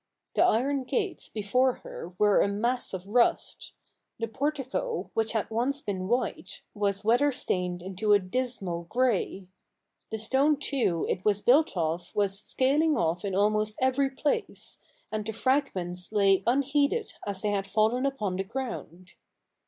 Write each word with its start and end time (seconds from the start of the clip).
The 0.33 0.41
iron 0.43 0.83
gates 0.85 1.29
before 1.29 1.73
her 1.85 2.15
were 2.17 2.41
a 2.41 2.47
mass 2.47 2.91
of 2.91 3.05
rust; 3.07 3.73
the 4.17 4.27
portico, 4.27 5.11
which 5.13 5.33
had 5.33 5.47
once 5.51 5.79
been 5.79 6.07
white, 6.07 6.63
was 6.73 7.05
weather 7.05 7.31
stained 7.31 7.83
into 7.83 8.11
a 8.11 8.17
dismal 8.17 8.85
grey: 8.85 9.45
the 10.09 10.17
stone, 10.17 10.57
too, 10.59 11.05
it 11.07 11.23
WIS 11.23 11.41
built 11.41 11.77
of 11.77 12.11
was 12.15 12.39
scaling 12.39 12.97
off 12.97 13.23
in 13.23 13.35
almost 13.35 13.77
every 13.79 14.09
place, 14.09 14.79
and 15.11 15.23
the 15.23 15.33
fragments 15.33 16.11
lay 16.11 16.41
unheeded 16.47 17.13
as 17.27 17.43
they 17.43 17.49
had 17.51 17.67
fallen 17.67 18.03
upon 18.07 18.37
the 18.37 18.43
ground. 18.43 19.11